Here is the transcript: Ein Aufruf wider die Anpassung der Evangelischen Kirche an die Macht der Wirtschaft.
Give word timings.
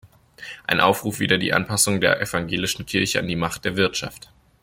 Ein 0.65 0.79
Aufruf 0.79 1.19
wider 1.19 1.37
die 1.37 1.53
Anpassung 1.53 2.01
der 2.01 2.19
Evangelischen 2.21 2.87
Kirche 2.87 3.19
an 3.19 3.27
die 3.27 3.35
Macht 3.35 3.65
der 3.65 3.75
Wirtschaft. 3.77 4.31